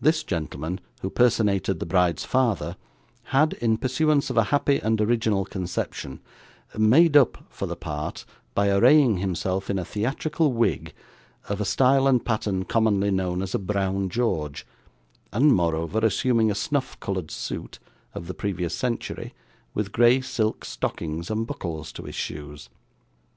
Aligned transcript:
This 0.00 0.22
gentleman, 0.22 0.78
who 1.02 1.10
personated 1.10 1.80
the 1.80 1.84
bride's 1.84 2.24
father, 2.24 2.76
had, 3.34 3.54
in 3.54 3.76
pursuance 3.76 4.30
of 4.30 4.36
a 4.36 4.44
happy 4.54 4.78
and 4.78 5.00
original 5.00 5.44
conception, 5.44 6.20
'made 6.76 7.16
up' 7.16 7.44
for 7.50 7.66
the 7.66 7.74
part 7.74 8.24
by 8.54 8.68
arraying 8.68 9.16
himself 9.16 9.68
in 9.68 9.76
a 9.76 9.84
theatrical 9.84 10.52
wig, 10.52 10.94
of 11.48 11.60
a 11.60 11.64
style 11.64 12.06
and 12.06 12.24
pattern 12.24 12.66
commonly 12.66 13.10
known 13.10 13.42
as 13.42 13.52
a 13.52 13.58
brown 13.58 14.08
George, 14.10 14.64
and 15.32 15.52
moreover 15.52 15.98
assuming 16.06 16.52
a 16.52 16.54
snuff 16.54 16.96
coloured 17.00 17.32
suit, 17.32 17.80
of 18.14 18.28
the 18.28 18.34
previous 18.34 18.76
century, 18.76 19.34
with 19.74 19.90
grey 19.90 20.20
silk 20.20 20.64
stockings, 20.64 21.32
and 21.32 21.48
buckles 21.48 21.90
to 21.90 22.04
his 22.04 22.14
shoes. 22.14 22.68